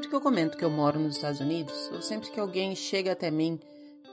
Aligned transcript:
Sempre 0.00 0.08
que 0.08 0.16
eu 0.16 0.20
comento 0.22 0.56
que 0.56 0.64
eu 0.64 0.70
moro 0.70 0.98
nos 0.98 1.16
Estados 1.16 1.40
Unidos, 1.40 1.90
ou 1.92 2.00
sempre 2.00 2.30
que 2.30 2.40
alguém 2.40 2.74
chega 2.74 3.12
até 3.12 3.30
mim 3.30 3.60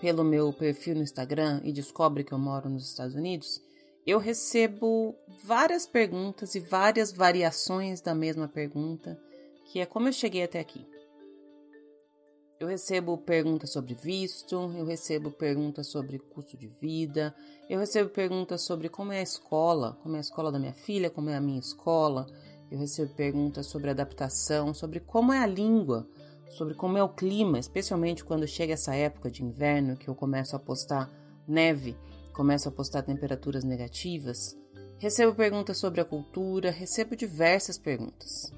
pelo 0.02 0.22
meu 0.22 0.52
perfil 0.52 0.96
no 0.96 1.02
Instagram 1.02 1.62
e 1.64 1.72
descobre 1.72 2.26
que 2.26 2.34
eu 2.34 2.38
moro 2.38 2.70
nos 2.70 2.90
Estados 2.90 3.16
Unidos, 3.16 3.62
eu 4.06 4.20
recebo 4.20 5.16
várias 5.46 5.88
perguntas 5.88 6.56
e 6.56 6.60
várias 6.60 7.14
variações 7.14 8.02
da 8.02 8.14
mesma 8.14 8.50
pergunta, 8.50 9.18
que 9.72 9.80
é 9.80 9.86
como 9.86 10.10
eu 10.10 10.12
cheguei 10.12 10.44
até 10.44 10.60
aqui. 10.60 10.86
Eu 12.60 12.68
recebo 12.68 13.18
perguntas 13.20 13.72
sobre 13.72 13.94
visto, 13.94 14.56
eu 14.76 14.84
recebo 14.84 15.32
perguntas 15.32 15.88
sobre 15.88 16.20
custo 16.20 16.58
de 16.58 16.68
vida, 16.68 17.34
eu 17.70 17.80
recebo 17.80 18.10
perguntas 18.10 18.62
sobre 18.62 18.90
como 18.90 19.14
é 19.14 19.20
a 19.20 19.24
escola, 19.24 19.98
como 20.04 20.16
é 20.16 20.18
a 20.18 20.22
escola 20.22 20.52
da 20.52 20.60
minha 20.60 20.74
filha, 20.74 21.10
como 21.10 21.30
é 21.30 21.38
a 21.38 21.42
minha 21.42 21.60
escola, 21.60 22.28
eu 22.72 22.78
recebo 22.78 23.14
perguntas 23.14 23.68
sobre 23.68 23.90
adaptação, 23.90 24.74
sobre 24.74 25.00
como 25.00 25.32
é 25.32 25.40
a 25.40 25.48
língua, 25.48 26.08
sobre 26.50 26.74
como 26.74 26.98
é 26.98 27.04
o 27.04 27.10
clima, 27.10 27.60
especialmente 27.60 28.24
quando 28.24 28.48
chega 28.48 28.74
essa 28.74 28.96
época 28.96 29.30
de 29.30 29.44
inverno 29.44 29.98
que 29.98 30.08
eu 30.08 30.16
começo 30.16 30.56
a 30.56 30.60
postar 30.60 31.10
neve 31.48 31.96
começo 32.38 32.70
a 32.70 32.72
postar 32.72 33.02
temperaturas 33.02 33.64
negativas, 33.64 34.56
recebo 35.00 35.34
perguntas 35.34 35.80
sobre 35.80 36.00
a 36.00 36.06
cultura, 36.06 36.70
recebo 36.70 37.16
diversas 37.16 37.80
perguntas. 37.80 38.54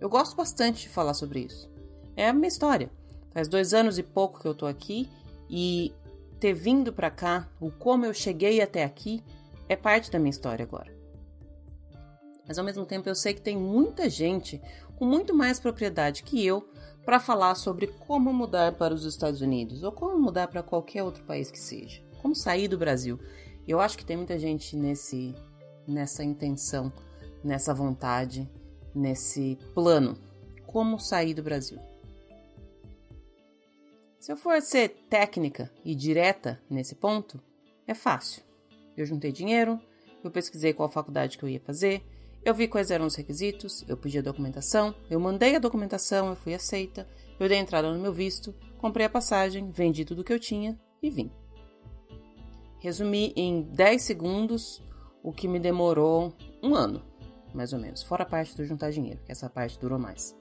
Eu 0.00 0.08
gosto 0.08 0.36
bastante 0.36 0.82
de 0.82 0.88
falar 0.90 1.14
sobre 1.14 1.40
isso. 1.40 1.68
É 2.14 2.28
a 2.28 2.32
minha 2.32 2.46
história. 2.46 2.88
Faz 3.32 3.48
dois 3.48 3.74
anos 3.74 3.98
e 3.98 4.02
pouco 4.04 4.40
que 4.40 4.46
eu 4.46 4.54
tô 4.54 4.64
aqui 4.64 5.10
e 5.50 5.92
ter 6.38 6.52
vindo 6.52 6.92
para 6.92 7.10
cá, 7.10 7.48
o 7.60 7.68
como 7.68 8.06
eu 8.06 8.14
cheguei 8.14 8.60
até 8.60 8.84
aqui, 8.84 9.24
é 9.68 9.74
parte 9.74 10.08
da 10.08 10.20
minha 10.20 10.30
história 10.30 10.62
agora. 10.62 10.93
Mas 12.46 12.58
ao 12.58 12.64
mesmo 12.64 12.84
tempo 12.84 13.08
eu 13.08 13.14
sei 13.14 13.34
que 13.34 13.40
tem 13.40 13.56
muita 13.56 14.08
gente 14.08 14.60
com 14.96 15.04
muito 15.04 15.34
mais 15.34 15.58
propriedade 15.58 16.22
que 16.22 16.44
eu 16.44 16.68
para 17.04 17.20
falar 17.20 17.54
sobre 17.54 17.86
como 17.86 18.32
mudar 18.32 18.72
para 18.72 18.94
os 18.94 19.04
Estados 19.04 19.40
Unidos 19.40 19.82
ou 19.82 19.92
como 19.92 20.18
mudar 20.18 20.48
para 20.48 20.62
qualquer 20.62 21.02
outro 21.02 21.24
país 21.24 21.50
que 21.50 21.58
seja 21.58 22.04
como 22.24 22.34
sair 22.34 22.68
do 22.68 22.78
Brasil. 22.78 23.20
Eu 23.68 23.80
acho 23.80 23.98
que 23.98 24.04
tem 24.04 24.16
muita 24.16 24.38
gente 24.38 24.74
nesse 24.74 25.34
nessa 25.86 26.24
intenção, 26.24 26.90
nessa 27.44 27.74
vontade, 27.74 28.50
nesse 28.94 29.58
plano. 29.74 30.16
Como 30.66 30.98
sair 30.98 31.34
do 31.34 31.42
Brasil? 31.42 31.78
Se 34.18 34.32
eu 34.32 34.38
for 34.38 34.62
ser 34.62 34.88
técnica 35.10 35.70
e 35.84 35.94
direta 35.94 36.58
nesse 36.70 36.94
ponto, 36.94 37.38
é 37.86 37.92
fácil. 37.92 38.42
Eu 38.96 39.04
juntei 39.04 39.30
dinheiro, 39.30 39.78
eu 40.24 40.30
pesquisei 40.30 40.72
qual 40.72 40.88
faculdade 40.88 41.36
que 41.36 41.44
eu 41.44 41.48
ia 41.50 41.60
fazer, 41.60 42.02
eu 42.44 42.54
vi 42.54 42.68
quais 42.68 42.90
eram 42.90 43.06
os 43.06 43.14
requisitos, 43.14 43.84
eu 43.88 43.96
pedi 43.96 44.18
a 44.18 44.22
documentação, 44.22 44.94
eu 45.08 45.18
mandei 45.18 45.56
a 45.56 45.58
documentação, 45.58 46.28
eu 46.28 46.36
fui 46.36 46.54
aceita, 46.54 47.08
eu 47.40 47.48
dei 47.48 47.58
entrada 47.58 47.92
no 47.92 47.98
meu 47.98 48.12
visto, 48.12 48.54
comprei 48.78 49.06
a 49.06 49.10
passagem, 49.10 49.70
vendi 49.70 50.04
tudo 50.04 50.22
que 50.22 50.32
eu 50.32 50.38
tinha 50.38 50.78
e 51.02 51.10
vim. 51.10 51.30
Resumi 52.78 53.32
em 53.34 53.62
10 53.62 54.02
segundos 54.02 54.82
o 55.22 55.32
que 55.32 55.48
me 55.48 55.58
demorou 55.58 56.34
um 56.62 56.74
ano, 56.74 57.02
mais 57.54 57.72
ou 57.72 57.78
menos, 57.78 58.02
fora 58.02 58.24
a 58.24 58.26
parte 58.26 58.54
do 58.54 58.64
juntar 58.64 58.90
dinheiro, 58.90 59.22
que 59.24 59.32
essa 59.32 59.48
parte 59.48 59.78
durou 59.78 59.98
mais. 59.98 60.36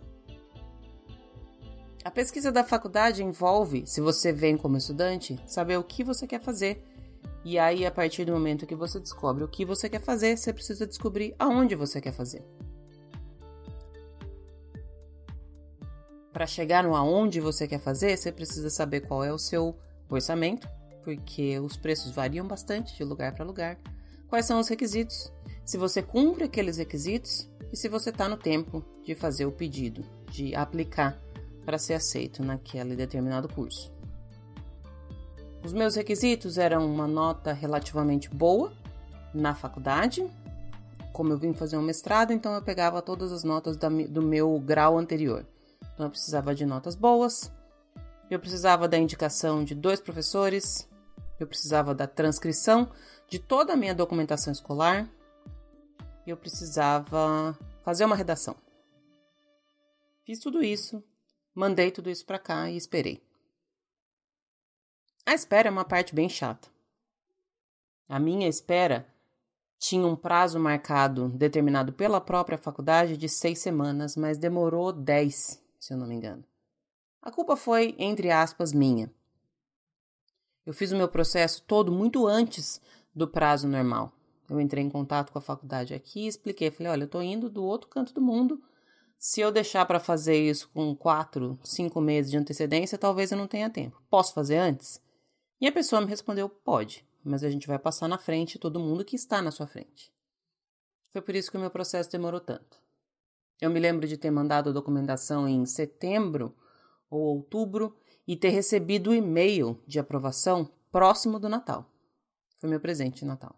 A 2.04 2.12
pesquisa 2.12 2.52
da 2.52 2.66
faculdade 2.66 3.24
envolve, 3.24 3.88
se 3.88 4.02
você 4.02 4.34
vem 4.34 4.58
como 4.58 4.76
estudante, 4.76 5.40
saber 5.48 5.78
o 5.78 5.84
que 5.84 6.04
você 6.04 6.28
quer 6.28 6.42
fazer. 6.42 6.84
E 7.46 7.60
aí, 7.60 7.86
a 7.86 7.92
partir 7.92 8.24
do 8.24 8.32
momento 8.32 8.66
que 8.66 8.76
você 8.76 9.00
descobre 9.00 9.44
o 9.44 9.48
que 9.48 9.66
você 9.66 9.90
quer 9.90 10.02
fazer, 10.02 10.38
você 10.38 10.54
precisa 10.54 10.88
descobrir 10.88 11.36
aonde 11.38 11.76
você 11.76 12.00
quer 12.00 12.14
fazer. 12.14 12.44
Para 16.32 16.48
chegar 16.48 16.84
no 16.84 16.96
aonde 16.96 17.42
você 17.42 17.68
quer 17.68 17.80
fazer, 17.80 18.18
você 18.18 18.32
precisa 18.32 18.70
saber 18.70 19.02
qual 19.02 19.24
é 19.24 19.32
o 19.32 19.38
seu 19.38 19.78
orçamento, 20.10 20.68
porque 21.04 21.60
os 21.60 21.76
preços 21.76 22.12
variam 22.12 22.48
bastante 22.48 22.96
de 22.96 23.04
lugar 23.04 23.36
para 23.36 23.46
lugar. 23.46 23.78
Quais 24.28 24.46
são 24.46 24.60
os 24.60 24.68
requisitos? 24.68 25.32
Se 25.66 25.78
você 25.78 26.02
cumpre 26.02 26.46
aqueles 26.46 26.78
requisitos 26.78 27.50
e 27.72 27.78
se 27.78 27.88
você 27.88 28.10
está 28.10 28.28
no 28.28 28.38
tempo 28.38 28.84
de 29.04 29.14
fazer 29.14 29.46
o 29.46 29.52
pedido, 29.52 30.04
de 30.32 30.56
aplicar 30.56 31.22
para 31.66 31.78
ser 31.78 31.94
aceito 31.94 32.44
naquele 32.44 32.96
determinado 32.96 33.48
curso. 33.48 33.93
Os 35.64 35.74
meus 35.74 35.96
requisitos 35.96 36.58
eram 36.58 36.86
uma 36.86 37.08
nota 37.08 37.54
relativamente 37.54 38.30
boa 38.30 38.74
na 39.34 39.56
faculdade. 39.56 40.30
Como 41.12 41.32
eu 41.32 41.38
vim 41.38 41.54
fazer 41.54 41.78
um 41.78 41.82
mestrado, 41.82 42.32
então 42.32 42.54
eu 42.54 42.62
pegava 42.62 43.02
todas 43.02 43.32
as 43.32 43.44
notas 43.44 43.78
do 43.78 44.22
meu 44.22 44.60
grau 44.60 44.98
anterior. 44.98 45.46
Então 45.94 46.08
eu 46.08 46.10
precisava 46.10 46.54
de 46.56 46.66
notas 46.66 46.96
boas, 46.96 47.52
eu 48.30 48.40
precisava 48.40 48.88
da 48.88 48.98
indicação 48.98 49.64
de 49.64 49.76
dois 49.76 50.00
professores, 50.00 50.90
eu 51.40 51.46
precisava 51.46 51.94
da 51.94 52.08
transcrição 52.08 52.90
de 53.30 53.38
toda 53.38 53.74
a 53.74 53.78
minha 53.78 53.94
documentação 53.94 54.52
escolar 54.52 55.08
eu 56.26 56.38
precisava 56.38 57.58
fazer 57.84 58.06
uma 58.06 58.16
redação. 58.16 58.56
Fiz 60.26 60.40
tudo 60.40 60.64
isso, 60.64 61.04
mandei 61.54 61.92
tudo 61.92 62.10
isso 62.10 62.26
para 62.26 62.40
cá 62.40 62.70
e 62.70 62.78
esperei. 62.78 63.22
A 65.26 65.34
espera 65.34 65.70
é 65.70 65.72
uma 65.72 65.86
parte 65.86 66.14
bem 66.14 66.28
chata. 66.28 66.68
A 68.08 68.20
minha 68.20 68.48
espera 68.48 69.08
tinha 69.80 70.06
um 70.06 70.16
prazo 70.16 70.60
marcado, 70.60 71.30
determinado 71.30 71.92
pela 71.94 72.22
própria 72.22 72.58
faculdade, 72.58 73.18
de 73.18 73.28
seis 73.28 73.60
semanas, 73.60 74.16
mas 74.16 74.38
demorou 74.38 74.92
dez, 74.92 75.62
se 75.80 75.94
eu 75.94 75.98
não 75.98 76.08
me 76.08 76.16
engano. 76.16 76.44
A 77.22 77.32
culpa 77.32 77.56
foi, 77.56 77.96
entre 77.98 78.32
aspas, 78.32 78.74
minha. 78.74 79.12
Eu 80.66 80.74
fiz 80.74 80.92
o 80.92 80.98
meu 80.98 81.08
processo 81.08 81.64
todo 81.64 81.92
muito 81.92 82.28
antes 82.28 82.82
do 83.16 83.28
prazo 83.28 83.68
normal. 83.68 84.14
Eu 84.50 84.60
entrei 84.60 84.84
em 84.84 84.90
contato 84.90 85.32
com 85.32 85.40
a 85.40 85.42
faculdade 85.42 85.94
aqui 85.94 86.28
expliquei. 86.28 86.70
Falei: 86.70 86.92
olha, 86.92 87.04
eu 87.04 87.06
estou 87.06 87.24
indo 87.24 87.50
do 87.50 87.64
outro 87.64 87.90
canto 87.90 88.14
do 88.14 88.22
mundo. 88.22 88.62
Se 89.18 89.40
eu 89.40 89.52
deixar 89.52 89.86
para 89.86 90.00
fazer 90.00 90.38
isso 90.38 90.70
com 90.74 90.94
quatro, 90.96 91.58
cinco 91.64 92.02
meses 92.02 92.30
de 92.30 92.38
antecedência, 92.38 92.98
talvez 92.98 93.32
eu 93.32 93.38
não 93.38 93.48
tenha 93.48 93.70
tempo. 93.70 94.02
Posso 94.10 94.34
fazer 94.34 94.58
antes? 94.58 95.02
E 95.64 95.68
a 95.68 95.72
pessoa 95.72 96.02
me 96.02 96.08
respondeu: 96.08 96.50
pode, 96.50 97.08
mas 97.24 97.42
a 97.42 97.50
gente 97.50 97.68
vai 97.68 97.80
passar 97.80 98.10
na 98.10 98.18
frente 98.18 98.60
todo 98.60 98.82
mundo 98.82 99.06
que 99.06 99.16
está 99.16 99.42
na 99.42 99.50
sua 99.50 99.66
frente. 99.66 100.14
Foi 101.14 101.22
por 101.22 101.34
isso 101.34 101.50
que 101.50 101.56
o 101.56 101.60
meu 101.60 101.70
processo 101.70 102.12
demorou 102.12 102.42
tanto. 102.42 102.82
Eu 103.62 103.70
me 103.70 103.80
lembro 103.80 104.06
de 104.06 104.18
ter 104.18 104.30
mandado 104.30 104.70
a 104.70 104.74
documentação 104.74 105.48
em 105.48 105.66
setembro 105.66 106.54
ou 107.10 107.38
outubro 107.38 107.96
e 108.28 108.36
ter 108.36 108.50
recebido 108.50 109.12
o 109.12 109.16
e-mail 109.16 109.82
de 109.88 110.00
aprovação 110.00 110.70
próximo 110.92 111.40
do 111.40 111.48
Natal. 111.48 111.90
Foi 112.60 112.70
meu 112.70 112.82
presente 112.82 113.20
de 113.20 113.26
Natal. 113.26 113.58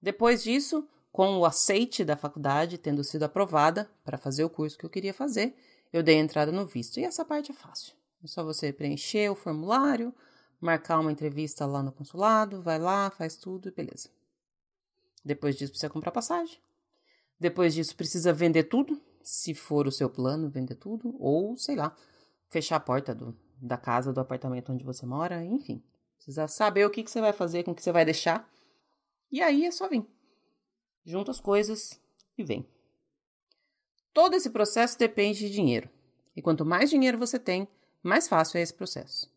Depois 0.00 0.42
disso, 0.42 0.88
com 1.12 1.36
o 1.36 1.44
aceite 1.44 2.06
da 2.06 2.16
faculdade 2.16 2.78
tendo 2.78 3.04
sido 3.04 3.24
aprovada 3.24 3.90
para 4.02 4.16
fazer 4.16 4.44
o 4.44 4.50
curso 4.50 4.78
que 4.78 4.86
eu 4.86 4.90
queria 4.90 5.12
fazer, 5.12 5.54
eu 5.92 6.02
dei 6.02 6.16
entrada 6.16 6.50
no 6.50 6.64
visto. 6.64 6.98
E 6.98 7.04
essa 7.04 7.22
parte 7.22 7.50
é 7.50 7.54
fácil. 7.54 7.92
É 8.24 8.26
só 8.26 8.42
você 8.42 8.72
preencher 8.72 9.30
o 9.30 9.34
formulário, 9.34 10.14
marcar 10.60 10.98
uma 10.98 11.12
entrevista 11.12 11.64
lá 11.66 11.82
no 11.82 11.92
consulado, 11.92 12.62
vai 12.62 12.78
lá, 12.78 13.10
faz 13.10 13.36
tudo 13.36 13.68
e 13.68 13.72
beleza. 13.72 14.10
Depois 15.24 15.56
disso, 15.56 15.72
precisa 15.72 15.90
comprar 15.90 16.10
passagem. 16.10 16.58
Depois 17.38 17.74
disso, 17.74 17.94
precisa 17.94 18.32
vender 18.32 18.64
tudo, 18.64 19.00
se 19.22 19.54
for 19.54 19.86
o 19.86 19.92
seu 19.92 20.08
plano, 20.10 20.48
vender 20.48 20.74
tudo, 20.74 21.14
ou 21.20 21.56
sei 21.56 21.76
lá, 21.76 21.94
fechar 22.48 22.76
a 22.76 22.80
porta 22.80 23.14
do, 23.14 23.36
da 23.60 23.76
casa, 23.76 24.12
do 24.12 24.20
apartamento 24.20 24.72
onde 24.72 24.84
você 24.84 25.06
mora, 25.06 25.44
enfim. 25.44 25.82
Precisa 26.16 26.48
saber 26.48 26.84
o 26.84 26.90
que, 26.90 27.02
que 27.02 27.10
você 27.10 27.20
vai 27.20 27.32
fazer, 27.32 27.62
com 27.62 27.70
o 27.70 27.74
que 27.74 27.82
você 27.82 27.92
vai 27.92 28.04
deixar. 28.04 28.50
E 29.30 29.40
aí 29.42 29.64
é 29.64 29.70
só 29.70 29.88
vir. 29.88 30.04
Junta 31.04 31.30
as 31.30 31.40
coisas 31.40 32.00
e 32.36 32.42
vem. 32.42 32.66
Todo 34.12 34.34
esse 34.34 34.50
processo 34.50 34.98
depende 34.98 35.40
de 35.40 35.50
dinheiro. 35.50 35.88
E 36.34 36.42
quanto 36.42 36.64
mais 36.64 36.90
dinheiro 36.90 37.18
você 37.18 37.38
tem, 37.38 37.68
mais 38.02 38.28
fácil 38.28 38.58
é 38.58 38.62
esse 38.62 38.74
processo. 38.74 39.30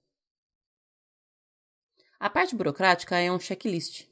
A 2.21 2.29
parte 2.29 2.56
burocrática 2.56 3.18
é 3.18 3.31
um 3.31 3.39
checklist. 3.39 4.06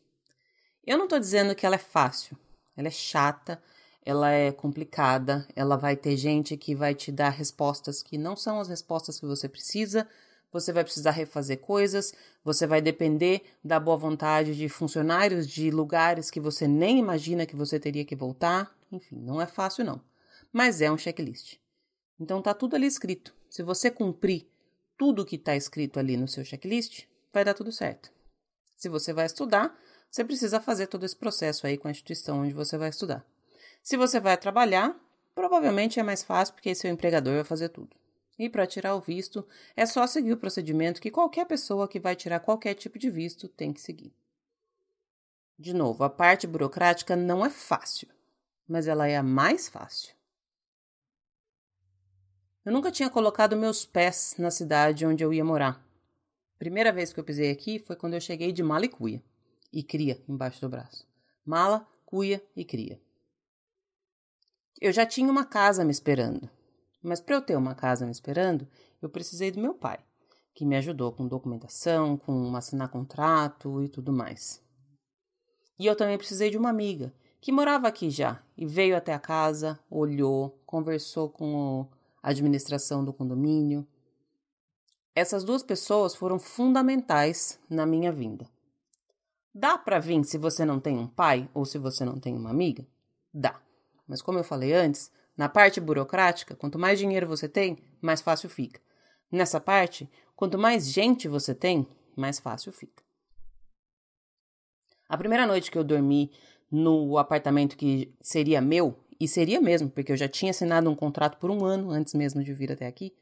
Eu 0.83 0.97
não 0.97 1.03
estou 1.03 1.19
dizendo 1.19 1.53
que 1.53 1.63
ela 1.63 1.75
é 1.75 1.77
fácil, 1.77 2.35
ela 2.75 2.87
é 2.87 2.91
chata, 2.91 3.61
ela 4.03 4.31
é 4.31 4.51
complicada, 4.51 5.47
ela 5.55 5.77
vai 5.77 5.95
ter 5.95 6.17
gente 6.17 6.57
que 6.57 6.73
vai 6.73 6.95
te 6.95 7.11
dar 7.11 7.29
respostas 7.29 8.01
que 8.01 8.17
não 8.17 8.35
são 8.35 8.59
as 8.59 8.67
respostas 8.67 9.19
que 9.19 9.27
você 9.27 9.47
precisa, 9.47 10.07
você 10.51 10.73
vai 10.73 10.83
precisar 10.83 11.11
refazer 11.11 11.59
coisas, 11.59 12.11
você 12.43 12.65
vai 12.65 12.81
depender 12.81 13.43
da 13.63 13.79
boa 13.79 13.95
vontade 13.95 14.55
de 14.55 14.67
funcionários 14.67 15.47
de 15.47 15.69
lugares 15.69 16.31
que 16.31 16.39
você 16.39 16.67
nem 16.67 16.97
imagina 16.97 17.45
que 17.45 17.55
você 17.55 17.79
teria 17.79 18.03
que 18.03 18.15
voltar. 18.15 18.75
Enfim, 18.91 19.17
não 19.17 19.39
é 19.39 19.45
fácil 19.45 19.85
não, 19.85 20.01
mas 20.51 20.81
é 20.81 20.91
um 20.91 20.97
checklist. 20.97 21.57
Então 22.19 22.41
tá 22.41 22.55
tudo 22.55 22.75
ali 22.75 22.87
escrito. 22.87 23.35
Se 23.51 23.61
você 23.61 23.91
cumprir 23.91 24.49
tudo 24.97 25.23
que 25.23 25.35
está 25.35 25.55
escrito 25.55 25.99
ali 25.99 26.17
no 26.17 26.27
seu 26.27 26.43
checklist, 26.43 27.07
vai 27.33 27.45
dar 27.45 27.53
tudo 27.53 27.71
certo. 27.71 28.11
Se 28.77 28.89
você 28.89 29.13
vai 29.13 29.25
estudar, 29.25 29.77
você 30.09 30.23
precisa 30.23 30.59
fazer 30.59 30.87
todo 30.87 31.05
esse 31.05 31.15
processo 31.15 31.67
aí 31.67 31.77
com 31.77 31.87
a 31.87 31.91
instituição 31.91 32.41
onde 32.41 32.53
você 32.53 32.77
vai 32.77 32.89
estudar. 32.89 33.25
Se 33.83 33.97
você 33.97 34.19
vai 34.19 34.37
trabalhar, 34.37 34.99
Provavelmente 35.39 36.01
é 36.01 36.03
mais 36.03 36.21
fácil 36.21 36.53
porque 36.53 36.75
seu 36.75 36.91
empregador 36.91 37.35
vai 37.35 37.43
fazer 37.45 37.69
tudo. 37.69 37.95
E 38.37 38.49
para 38.49 38.67
tirar 38.67 38.93
o 38.93 38.99
visto, 38.99 39.47
é 39.73 39.85
só 39.85 40.05
seguir 40.05 40.33
o 40.33 40.37
procedimento 40.37 40.99
que 40.99 41.09
qualquer 41.09 41.45
pessoa 41.45 41.87
que 41.87 41.97
vai 41.97 42.13
tirar 42.13 42.41
qualquer 42.41 42.73
tipo 42.73 42.99
de 42.99 43.09
visto 43.09 43.47
tem 43.47 43.71
que 43.71 43.79
seguir. 43.79 44.13
De 45.57 45.73
novo, 45.73 46.03
a 46.03 46.09
parte 46.09 46.45
burocrática 46.45 47.15
não 47.15 47.45
é 47.45 47.49
fácil, 47.49 48.09
mas 48.67 48.85
ela 48.85 49.07
é 49.07 49.15
a 49.15 49.23
mais 49.23 49.69
fácil. 49.69 50.13
Eu 52.65 52.73
nunca 52.73 52.91
tinha 52.91 53.09
colocado 53.09 53.55
meus 53.55 53.85
pés 53.85 54.35
na 54.37 54.51
cidade 54.51 55.05
onde 55.05 55.23
eu 55.23 55.33
ia 55.33 55.45
morar. 55.45 55.81
Primeira 56.59 56.91
vez 56.91 57.13
que 57.13 57.19
eu 57.21 57.23
pisei 57.23 57.49
aqui 57.49 57.79
foi 57.79 57.95
quando 57.95 58.15
eu 58.15 58.19
cheguei 58.21 58.51
de 58.51 58.61
mala 58.61 58.83
e 58.83 58.89
cuia, 58.89 59.23
e 59.71 59.81
cria 59.81 60.21
embaixo 60.27 60.59
do 60.59 60.67
braço. 60.67 61.07
Mala, 61.45 61.87
cuia 62.05 62.43
e 62.53 62.65
cria. 62.65 62.99
Eu 64.81 64.91
já 64.91 65.05
tinha 65.05 65.31
uma 65.31 65.45
casa 65.45 65.85
me 65.85 65.91
esperando, 65.91 66.49
mas 67.01 67.21
para 67.21 67.35
eu 67.35 67.41
ter 67.41 67.55
uma 67.55 67.73
casa 67.73 68.05
me 68.05 68.11
esperando, 68.11 68.67
eu 69.01 69.09
precisei 69.09 69.51
do 69.51 69.61
meu 69.61 69.73
pai, 69.73 69.99
que 70.53 70.65
me 70.65 70.75
ajudou 70.75 71.13
com 71.13 71.29
documentação, 71.29 72.17
com 72.17 72.53
assinar 72.53 72.89
contrato 72.89 73.81
e 73.81 73.87
tudo 73.87 74.11
mais. 74.11 74.61
E 75.79 75.85
eu 75.85 75.95
também 75.95 76.17
precisei 76.17 76.49
de 76.49 76.57
uma 76.57 76.69
amiga 76.69 77.13
que 77.39 77.53
morava 77.53 77.87
aqui 77.87 78.09
já 78.09 78.43
e 78.57 78.65
veio 78.65 78.97
até 78.97 79.13
a 79.13 79.19
casa, 79.19 79.79
olhou, 79.89 80.61
conversou 80.65 81.29
com 81.29 81.87
a 82.21 82.31
administração 82.31 83.05
do 83.05 83.13
condomínio. 83.13 83.87
Essas 85.15 85.43
duas 85.43 85.63
pessoas 85.63 86.15
foram 86.15 86.39
fundamentais 86.39 87.59
na 87.69 87.85
minha 87.85 88.11
vinda. 88.11 88.47
Dá 89.53 89.77
para 89.77 89.99
vir 89.99 90.23
se 90.23 90.37
você 90.37 90.63
não 90.63 90.79
tem 90.79 90.97
um 90.97 91.07
pai 91.07 91.49
ou 91.53 91.65
se 91.65 91.77
você 91.77 92.05
não 92.05 92.19
tem 92.19 92.35
uma 92.35 92.49
amiga? 92.49 92.85
Dá. 93.33 93.59
Mas 94.07 94.21
como 94.21 94.39
eu 94.39 94.43
falei 94.43 94.73
antes, 94.73 95.11
na 95.35 95.49
parte 95.49 95.79
burocrática, 95.79 96.55
quanto 96.55 96.79
mais 96.79 96.99
dinheiro 96.99 97.27
você 97.27 97.49
tem, 97.49 97.77
mais 98.01 98.21
fácil 98.21 98.49
fica. 98.49 98.79
Nessa 99.31 99.59
parte, 99.59 100.09
quanto 100.35 100.57
mais 100.57 100.89
gente 100.91 101.27
você 101.27 101.53
tem, 101.53 101.87
mais 102.15 102.39
fácil 102.39 102.71
fica. 102.71 103.03
A 105.07 105.17
primeira 105.17 105.47
noite 105.47 105.71
que 105.71 105.77
eu 105.77 105.83
dormi 105.83 106.31
no 106.71 107.17
apartamento 107.17 107.75
que 107.75 108.13
seria 108.21 108.61
meu, 108.61 108.95
e 109.19 109.27
seria 109.27 109.59
mesmo, 109.59 109.89
porque 109.89 110.11
eu 110.11 110.17
já 110.17 110.29
tinha 110.29 110.51
assinado 110.51 110.89
um 110.89 110.95
contrato 110.95 111.37
por 111.37 111.51
um 111.51 111.65
ano 111.65 111.91
antes 111.91 112.13
mesmo 112.13 112.43
de 112.43 112.53
vir 112.53 112.71
até 112.71 112.87
aqui, 112.87 113.13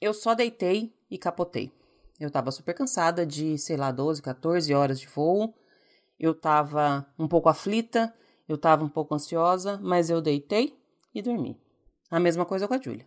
eu 0.00 0.14
só 0.14 0.34
deitei 0.34 0.94
e 1.10 1.18
capotei. 1.18 1.72
Eu 2.18 2.30
tava 2.30 2.50
super 2.50 2.74
cansada 2.74 3.24
de, 3.24 3.56
sei 3.58 3.76
lá, 3.76 3.90
12, 3.90 4.20
14 4.22 4.74
horas 4.74 4.98
de 4.98 5.06
voo. 5.06 5.54
Eu 6.18 6.34
tava 6.34 7.06
um 7.18 7.28
pouco 7.28 7.48
aflita, 7.48 8.12
eu 8.48 8.58
tava 8.58 8.84
um 8.84 8.88
pouco 8.88 9.14
ansiosa, 9.14 9.78
mas 9.82 10.10
eu 10.10 10.20
deitei 10.20 10.76
e 11.14 11.22
dormi. 11.22 11.60
A 12.10 12.18
mesma 12.18 12.44
coisa 12.44 12.66
com 12.66 12.74
a 12.74 12.80
Júlia. 12.80 13.06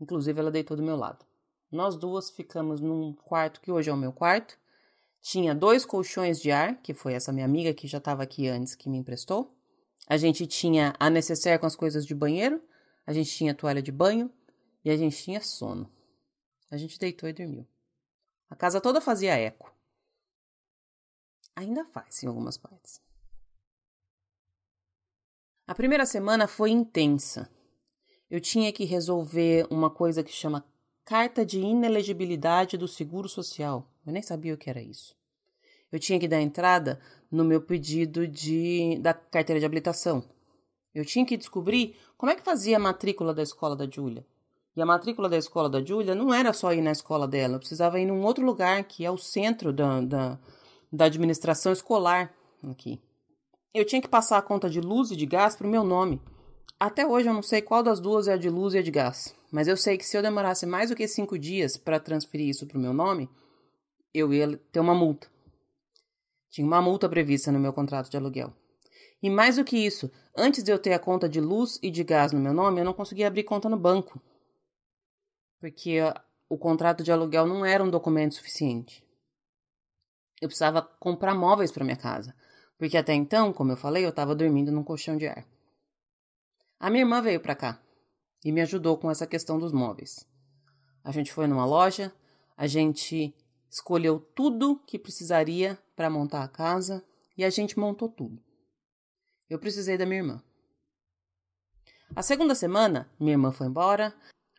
Inclusive, 0.00 0.38
ela 0.40 0.50
deitou 0.50 0.76
do 0.76 0.82
meu 0.82 0.96
lado. 0.96 1.24
Nós 1.70 1.96
duas 1.96 2.30
ficamos 2.30 2.80
num 2.80 3.14
quarto 3.14 3.60
que 3.60 3.70
hoje 3.70 3.90
é 3.90 3.92
o 3.92 3.96
meu 3.96 4.12
quarto. 4.12 4.58
Tinha 5.20 5.54
dois 5.54 5.84
colchões 5.84 6.40
de 6.40 6.50
ar, 6.50 6.80
que 6.82 6.94
foi 6.94 7.14
essa 7.14 7.32
minha 7.32 7.44
amiga 7.44 7.72
que 7.72 7.86
já 7.86 7.98
estava 7.98 8.22
aqui 8.22 8.48
antes 8.48 8.74
que 8.74 8.88
me 8.88 8.98
emprestou. 8.98 9.54
A 10.08 10.16
gente 10.16 10.46
tinha 10.46 10.94
a 10.98 11.08
necessaire 11.08 11.58
com 11.58 11.66
as 11.66 11.76
coisas 11.76 12.04
de 12.04 12.14
banheiro, 12.14 12.60
a 13.06 13.12
gente 13.12 13.30
tinha 13.30 13.54
toalha 13.54 13.80
de 13.80 13.92
banho 13.92 14.30
e 14.84 14.90
a 14.90 14.96
gente 14.96 15.16
tinha 15.16 15.40
sono. 15.40 15.90
A 16.70 16.76
gente 16.76 16.98
deitou 16.98 17.28
e 17.28 17.32
dormiu. 17.32 17.66
A 18.48 18.56
casa 18.56 18.80
toda 18.80 19.00
fazia 19.00 19.36
eco. 19.36 19.74
Ainda 21.54 21.84
faz 21.84 22.22
em 22.22 22.26
algumas 22.26 22.56
partes. 22.56 23.00
A 25.66 25.74
primeira 25.74 26.04
semana 26.04 26.48
foi 26.48 26.70
intensa. 26.70 27.50
Eu 28.28 28.40
tinha 28.40 28.72
que 28.72 28.84
resolver 28.84 29.66
uma 29.70 29.90
coisa 29.90 30.22
que 30.22 30.32
chama 30.32 30.66
carta 31.04 31.44
de 31.44 31.60
inelegibilidade 31.60 32.76
do 32.76 32.88
Seguro 32.88 33.28
Social. 33.28 33.90
Eu 34.06 34.12
nem 34.12 34.22
sabia 34.22 34.54
o 34.54 34.56
que 34.56 34.70
era 34.70 34.82
isso. 34.82 35.16
Eu 35.90 35.98
tinha 35.98 36.18
que 36.18 36.26
dar 36.26 36.40
entrada 36.40 37.00
no 37.30 37.44
meu 37.44 37.60
pedido 37.60 38.26
de 38.26 38.98
da 39.00 39.12
carteira 39.12 39.60
de 39.60 39.66
habilitação. 39.66 40.24
Eu 40.94 41.04
tinha 41.04 41.24
que 41.24 41.36
descobrir 41.36 41.96
como 42.16 42.32
é 42.32 42.34
que 42.34 42.42
fazia 42.42 42.76
a 42.76 42.80
matrícula 42.80 43.34
da 43.34 43.42
escola 43.42 43.76
da 43.76 43.88
Júlia. 43.88 44.26
E 44.74 44.80
a 44.80 44.86
matrícula 44.86 45.28
da 45.28 45.36
escola 45.36 45.68
da 45.68 45.84
Júlia 45.84 46.14
não 46.14 46.32
era 46.32 46.52
só 46.52 46.72
ir 46.72 46.80
na 46.80 46.92
escola 46.92 47.28
dela, 47.28 47.54
eu 47.54 47.58
precisava 47.58 48.00
ir 48.00 48.06
num 48.06 48.24
outro 48.24 48.44
lugar, 48.44 48.82
que 48.84 49.04
é 49.04 49.10
o 49.10 49.18
centro 49.18 49.72
da, 49.72 50.00
da, 50.00 50.38
da 50.90 51.04
administração 51.04 51.72
escolar 51.72 52.34
aqui. 52.70 53.00
Eu 53.74 53.84
tinha 53.84 54.00
que 54.00 54.08
passar 54.08 54.38
a 54.38 54.42
conta 54.42 54.70
de 54.70 54.80
luz 54.80 55.10
e 55.10 55.16
de 55.16 55.26
gás 55.26 55.54
para 55.54 55.66
o 55.66 55.70
meu 55.70 55.84
nome. 55.84 56.20
Até 56.80 57.06
hoje 57.06 57.28
eu 57.28 57.34
não 57.34 57.42
sei 57.42 57.62
qual 57.62 57.82
das 57.82 58.00
duas 58.00 58.28
é 58.28 58.32
a 58.32 58.36
de 58.36 58.48
luz 58.48 58.74
e 58.74 58.78
a 58.78 58.82
de 58.82 58.90
gás, 58.90 59.34
mas 59.50 59.68
eu 59.68 59.76
sei 59.76 59.96
que 59.98 60.04
se 60.04 60.16
eu 60.16 60.22
demorasse 60.22 60.66
mais 60.66 60.90
do 60.90 60.96
que 60.96 61.06
cinco 61.06 61.38
dias 61.38 61.76
para 61.76 62.00
transferir 62.00 62.48
isso 62.48 62.66
para 62.66 62.78
o 62.78 62.80
meu 62.80 62.92
nome, 62.92 63.28
eu 64.12 64.32
ia 64.32 64.56
ter 64.72 64.80
uma 64.80 64.94
multa. 64.94 65.28
Tinha 66.50 66.66
uma 66.66 66.82
multa 66.82 67.08
prevista 67.08 67.52
no 67.52 67.60
meu 67.60 67.72
contrato 67.72 68.10
de 68.10 68.16
aluguel. 68.16 68.52
E 69.22 69.30
mais 69.30 69.56
do 69.56 69.64
que 69.64 69.76
isso, 69.76 70.10
antes 70.36 70.62
de 70.62 70.72
eu 70.72 70.78
ter 70.78 70.92
a 70.92 70.98
conta 70.98 71.28
de 71.28 71.40
luz 71.40 71.78
e 71.82 71.90
de 71.90 72.02
gás 72.02 72.32
no 72.32 72.40
meu 72.40 72.52
nome, 72.52 72.80
eu 72.80 72.84
não 72.84 72.92
conseguia 72.92 73.28
abrir 73.28 73.44
conta 73.44 73.68
no 73.68 73.78
banco. 73.78 74.20
Porque 75.62 75.98
o 76.48 76.58
contrato 76.58 77.04
de 77.04 77.12
aluguel 77.12 77.46
não 77.46 77.64
era 77.64 77.84
um 77.84 77.88
documento 77.88 78.34
suficiente. 78.34 79.00
Eu 80.40 80.48
precisava 80.48 80.82
comprar 80.82 81.36
móveis 81.36 81.70
para 81.70 81.84
minha 81.84 81.96
casa, 81.96 82.34
porque 82.76 82.96
até 82.96 83.14
então, 83.14 83.52
como 83.52 83.70
eu 83.70 83.76
falei, 83.76 84.04
eu 84.04 84.08
estava 84.08 84.34
dormindo 84.34 84.72
num 84.72 84.82
colchão 84.82 85.16
de 85.16 85.28
ar. 85.28 85.46
A 86.80 86.90
minha 86.90 87.04
irmã 87.04 87.22
veio 87.22 87.38
para 87.38 87.54
cá 87.54 87.80
e 88.44 88.50
me 88.50 88.60
ajudou 88.60 88.98
com 88.98 89.08
essa 89.08 89.24
questão 89.24 89.56
dos 89.56 89.72
móveis. 89.72 90.28
A 91.04 91.12
gente 91.12 91.32
foi 91.32 91.46
numa 91.46 91.64
loja, 91.64 92.12
a 92.56 92.66
gente 92.66 93.32
escolheu 93.70 94.18
tudo 94.18 94.80
que 94.84 94.98
precisaria 94.98 95.78
para 95.94 96.10
montar 96.10 96.42
a 96.42 96.48
casa 96.48 97.04
e 97.38 97.44
a 97.44 97.50
gente 97.50 97.78
montou 97.78 98.08
tudo. 98.08 98.42
Eu 99.48 99.60
precisei 99.60 99.96
da 99.96 100.04
minha 100.04 100.22
irmã. 100.22 100.42
A 102.16 102.20
segunda 102.20 102.56
semana, 102.56 103.08
minha 103.16 103.34
irmã 103.34 103.52
foi 103.52 103.68
embora, 103.68 104.12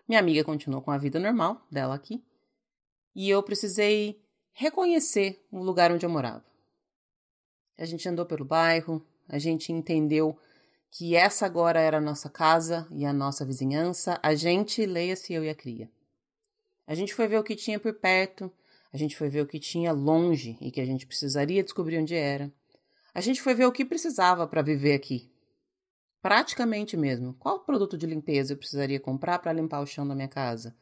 minha 0.08 0.20
amiga 0.20 0.44
continuou 0.44 0.82
com 0.82 0.92
a 0.92 0.98
vida 0.98 1.20
normal 1.20 1.66
dela 1.72 1.96
aqui, 1.96 2.24
e 3.16 3.30
eu 3.30 3.42
precisei 3.44 4.22
reconhecer 4.54 5.46
o 5.52 5.64
lugar 5.64 5.92
onde 5.92 6.06
eu 6.06 6.10
morava. 6.10 6.44
A 7.78 7.86
gente 7.86 8.08
andou 8.08 8.26
pelo 8.26 8.46
bairro, 8.46 9.06
a 9.28 9.40
gente 9.40 9.72
entendeu 9.72 10.38
que 10.92 11.16
essa 11.16 11.46
agora 11.46 11.80
era 11.80 11.98
a 11.98 12.02
nossa 12.02 12.30
casa 12.30 12.88
e 12.92 13.04
a 13.04 13.12
nossa 13.12 13.44
vizinhança, 13.44 14.20
a 14.22 14.36
gente, 14.36 14.86
leia-se 14.86 15.34
eu 15.34 15.44
e 15.44 15.50
a 15.50 15.56
cria. 15.56 15.90
A 16.86 16.94
gente 16.94 17.16
foi 17.16 17.28
ver 17.28 17.40
o 17.40 17.44
que 17.44 17.56
tinha 17.56 17.80
por 17.80 17.94
perto, 17.96 18.52
a 18.92 18.98
gente 18.98 19.18
foi 19.18 19.28
ver 19.28 19.42
o 19.42 19.48
que 19.48 19.60
tinha 19.60 19.92
longe 19.92 20.56
e 20.62 20.70
que 20.70 20.80
a 20.80 20.86
gente 20.86 21.08
precisaria 21.08 21.64
descobrir 21.64 21.98
onde 21.98 22.14
era. 22.14 22.54
A 23.12 23.22
gente 23.22 23.42
foi 23.42 23.56
ver 23.56 23.66
o 23.66 23.72
que 23.72 23.84
precisava 23.84 24.48
para 24.48 24.62
viver 24.62 24.94
aqui. 24.94 25.33
Praticamente 26.24 26.96
mesmo. 26.96 27.34
Qual 27.34 27.60
produto 27.60 27.98
de 27.98 28.06
limpeza 28.06 28.54
eu 28.54 28.58
precisaria 28.58 28.98
comprar 28.98 29.40
para 29.40 29.52
limpar 29.52 29.82
o 29.82 29.86
chão 29.86 30.08
da 30.08 30.16
minha 30.16 30.30
casa? 30.30 30.74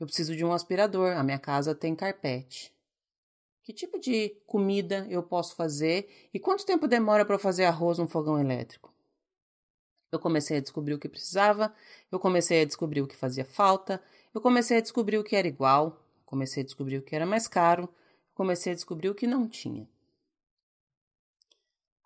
Eu 0.00 0.06
preciso 0.06 0.34
de 0.34 0.42
um 0.42 0.50
aspirador. 0.50 1.12
A 1.14 1.22
minha 1.22 1.38
casa 1.38 1.74
tem 1.74 1.94
carpete. 1.94 2.74
Que 3.62 3.70
tipo 3.70 4.00
de 4.00 4.30
comida 4.46 5.06
eu 5.10 5.22
posso 5.22 5.54
fazer 5.54 6.08
e 6.32 6.40
quanto 6.40 6.64
tempo 6.64 6.88
demora 6.88 7.26
para 7.26 7.38
fazer 7.38 7.66
arroz 7.66 7.98
no 7.98 8.08
fogão 8.08 8.40
elétrico? 8.40 8.90
Eu 10.10 10.18
comecei 10.18 10.56
a 10.56 10.60
descobrir 10.60 10.94
o 10.94 10.98
que 10.98 11.06
precisava, 11.06 11.70
eu 12.10 12.18
comecei 12.18 12.62
a 12.62 12.64
descobrir 12.64 13.02
o 13.02 13.06
que 13.06 13.14
fazia 13.14 13.44
falta, 13.44 14.02
eu 14.32 14.40
comecei 14.40 14.78
a 14.78 14.80
descobrir 14.80 15.18
o 15.18 15.22
que 15.22 15.36
era 15.36 15.46
igual, 15.46 16.02
comecei 16.24 16.62
a 16.62 16.64
descobrir 16.64 16.96
o 16.96 17.02
que 17.02 17.14
era 17.14 17.26
mais 17.26 17.46
caro, 17.46 17.90
comecei 18.32 18.72
a 18.72 18.74
descobrir 18.74 19.10
o 19.10 19.14
que 19.14 19.26
não 19.26 19.46
tinha. 19.46 19.86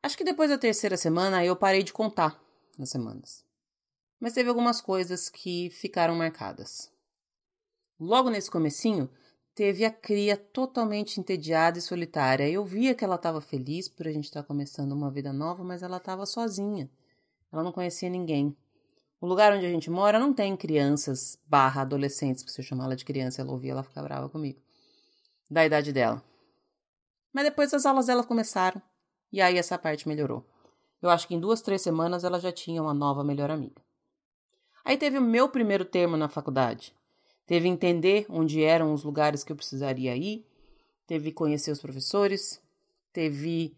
Acho 0.02 0.18
que 0.18 0.24
depois 0.24 0.50
da 0.50 0.58
terceira 0.58 0.96
semana 0.96 1.44
eu 1.44 1.54
parei 1.54 1.84
de 1.84 1.92
contar 1.92 2.41
as 2.78 2.90
semanas. 2.90 3.44
Mas 4.20 4.34
teve 4.34 4.48
algumas 4.48 4.80
coisas 4.80 5.28
que 5.28 5.70
ficaram 5.70 6.14
marcadas. 6.14 6.90
Logo 7.98 8.30
nesse 8.30 8.50
comecinho, 8.50 9.10
teve 9.54 9.84
a 9.84 9.90
cria 9.90 10.36
totalmente 10.36 11.20
entediada 11.20 11.78
e 11.78 11.82
solitária. 11.82 12.48
Eu 12.48 12.64
via 12.64 12.94
que 12.94 13.04
ela 13.04 13.16
estava 13.16 13.40
feliz 13.40 13.88
por 13.88 14.06
a 14.06 14.12
gente 14.12 14.24
estar 14.24 14.42
tá 14.42 14.46
começando 14.46 14.92
uma 14.92 15.10
vida 15.10 15.32
nova, 15.32 15.62
mas 15.62 15.82
ela 15.82 15.98
estava 15.98 16.26
sozinha. 16.26 16.90
Ela 17.52 17.62
não 17.62 17.72
conhecia 17.72 18.08
ninguém. 18.08 18.56
O 19.20 19.26
lugar 19.26 19.52
onde 19.52 19.64
a 19.64 19.70
gente 19.70 19.88
mora 19.88 20.18
não 20.18 20.32
tem 20.32 20.56
crianças 20.56 21.38
barra 21.46 21.82
adolescentes, 21.82 22.44
se 22.46 22.60
eu 22.60 22.64
chamar 22.64 22.86
ela 22.86 22.96
de 22.96 23.04
criança, 23.04 23.40
ela 23.40 23.52
ouvia, 23.52 23.70
ela 23.70 23.84
fica 23.84 24.02
brava 24.02 24.28
comigo. 24.28 24.60
Da 25.48 25.64
idade 25.64 25.92
dela. 25.92 26.20
Mas 27.32 27.44
depois 27.44 27.72
as 27.72 27.86
aulas 27.86 28.06
dela 28.06 28.24
começaram, 28.24 28.82
e 29.30 29.40
aí 29.40 29.56
essa 29.56 29.78
parte 29.78 30.08
melhorou. 30.08 30.44
Eu 31.02 31.10
acho 31.10 31.26
que 31.26 31.34
em 31.34 31.40
duas, 31.40 31.60
três 31.60 31.82
semanas 31.82 32.22
ela 32.22 32.38
já 32.38 32.52
tinha 32.52 32.80
uma 32.80 32.94
nova 32.94 33.24
melhor 33.24 33.50
amiga. 33.50 33.82
Aí 34.84 34.96
teve 34.96 35.18
o 35.18 35.22
meu 35.22 35.48
primeiro 35.48 35.84
termo 35.84 36.16
na 36.16 36.28
faculdade. 36.28 36.94
Teve 37.44 37.68
entender 37.68 38.24
onde 38.28 38.62
eram 38.62 38.94
os 38.94 39.02
lugares 39.02 39.42
que 39.42 39.50
eu 39.50 39.56
precisaria 39.56 40.16
ir, 40.16 40.46
teve 41.06 41.32
conhecer 41.32 41.72
os 41.72 41.80
professores, 41.80 42.62
teve 43.12 43.76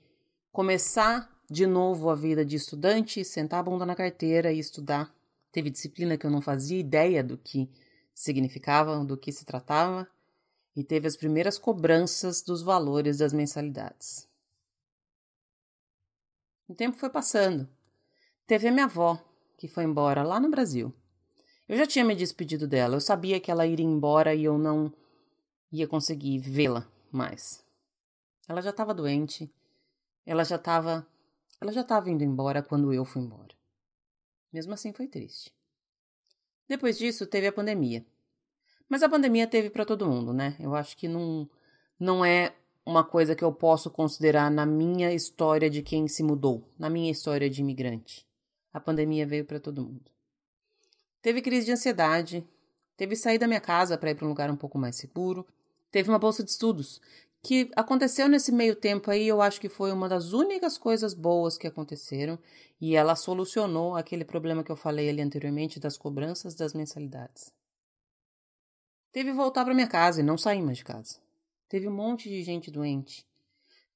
começar 0.53 1.31
de 1.51 1.67
novo 1.67 2.11
a 2.11 2.15
vida 2.15 2.45
de 2.45 2.57
estudante, 2.57 3.25
sentar 3.25 3.61
a 3.61 3.63
bunda 3.63 3.87
na 3.87 3.97
carteira 3.97 4.53
e 4.53 4.59
estudar. 4.59 5.13
Teve 5.51 5.71
disciplina 5.71 6.17
que 6.17 6.27
eu 6.27 6.31
não 6.31 6.43
fazia 6.43 6.79
ideia 6.79 7.25
do 7.25 7.39
que 7.39 7.71
significava, 8.15 9.05
do 9.05 9.17
que 9.17 9.33
se 9.33 9.45
tratava, 9.45 10.07
e 10.77 10.85
teve 10.85 11.07
as 11.07 11.17
primeiras 11.17 11.59
cobranças 11.59 12.43
dos 12.43 12.63
valores 12.63 13.19
das 13.19 13.33
mensalidades. 13.33 14.29
O 16.69 16.75
tempo 16.75 16.97
foi 16.97 17.11
passando. 17.11 17.69
Teve 18.47 18.69
a 18.69 18.73
minha 18.73 18.87
avó, 18.87 19.23
que 19.57 19.69
foi 19.69 19.85
embora 19.85 20.23
lá 20.23 20.41
no 20.41 20.51
Brasil. 20.51 20.93
Eu 21.69 21.77
já 21.77 21.87
tinha 21.87 22.05
me 22.05 22.15
despedido 22.15 22.67
dela, 22.67 22.97
eu 22.97 23.01
sabia 23.01 23.41
que 23.41 23.51
ela 23.51 23.67
iria 23.67 23.87
embora 23.87 24.35
e 24.35 24.45
eu 24.45 24.59
não 24.59 24.93
ia 25.73 25.89
conseguir 25.89 26.39
vê-la 26.39 26.87
mais. 27.11 27.65
Ela 28.49 28.61
já 28.61 28.71
estava 28.71 28.93
doente, 28.93 29.51
ela 30.27 30.45
já 30.45 30.57
estava 30.57 31.07
ela 31.61 31.73
já 31.73 31.81
estava 31.81 32.11
indo 32.11 32.23
embora 32.23 32.63
quando 32.63 32.93
eu 32.93 33.05
fui 33.05 33.23
embora. 33.23 33.55
Mesmo 34.53 34.75
assim 34.75 34.93
foi 34.93 35.09
triste. 35.09 35.51
Depois 36.69 36.99
disso 36.99 37.27
teve 37.27 37.47
a 37.47 37.53
pandemia. 37.53 38.05
Mas 38.89 39.03
a 39.03 39.09
pandemia 39.09 39.47
teve 39.47 39.71
para 39.71 39.85
todo 39.85 40.07
mundo, 40.07 40.33
né? 40.33 40.57
Eu 40.61 40.75
acho 40.75 40.97
que 40.97 41.09
não 41.09 41.49
não 41.99 42.25
é 42.25 42.55
uma 42.87 43.03
coisa 43.03 43.35
que 43.35 43.43
eu 43.43 43.53
posso 43.53 43.91
considerar 43.91 44.51
na 44.51 44.67
minha 44.67 45.13
história 45.13 45.71
de 45.71 45.83
quem 45.83 46.07
se 46.07 46.23
mudou, 46.23 46.69
na 46.79 46.91
minha 46.91 47.11
história 47.11 47.49
de 47.49 47.61
imigrante. 47.61 48.27
A 48.73 48.81
pandemia 48.81 49.27
veio 49.27 49.45
para 49.45 49.61
todo 49.61 49.83
mundo. 49.83 50.11
Teve 51.23 51.41
crise 51.41 51.67
de 51.67 51.73
ansiedade, 51.73 52.47
teve 52.97 53.17
sair 53.17 53.39
da 53.39 53.47
minha 53.47 53.61
casa 53.61 53.97
para 53.97 54.11
ir 54.11 54.15
para 54.15 54.27
um 54.27 54.29
lugar 54.29 54.51
um 54.51 54.57
pouco 54.57 54.79
mais 54.79 54.97
seguro, 54.97 55.47
teve 55.91 56.11
uma 56.11 56.19
bolsa 56.19 56.45
de 56.45 56.51
estudos 56.51 57.01
que 57.43 57.71
aconteceu 57.77 58.27
nesse 58.27 58.51
meio 58.51 58.75
tempo 58.75 59.11
aí, 59.11 59.29
eu 59.29 59.43
acho 59.43 59.61
que 59.61 59.69
foi 59.69 59.93
uma 59.93 60.09
das 60.09 60.33
únicas 60.33 60.79
coisas 60.79 61.13
boas 61.13 61.59
que 61.59 61.67
aconteceram 61.67 62.39
e 62.81 62.97
ela 62.97 63.15
solucionou 63.15 63.97
aquele 63.97 64.25
problema 64.25 64.65
que 64.65 64.73
eu 64.73 64.77
falei 64.77 65.11
ali 65.11 65.21
anteriormente 65.21 65.79
das 65.79 65.97
cobranças 65.97 66.55
das 66.55 66.73
mensalidades. 66.73 67.53
Teve 69.13 69.33
voltar 69.33 69.65
para 69.65 69.75
minha 69.75 69.87
casa 69.87 70.21
e 70.21 70.25
não 70.25 70.37
sair 70.37 70.63
mais 70.63 70.79
de 70.79 70.85
casa. 70.85 71.24
Teve 71.75 71.89
um 71.89 71.93
monte 71.93 72.29
de 72.29 72.41
gente 72.45 72.71
doente. 72.71 73.27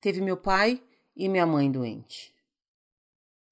Teve 0.01 0.21
meu 0.21 0.37
pai 0.37 0.83
e 1.15 1.29
minha 1.29 1.47
mãe 1.47 1.71
doente. 1.71 2.35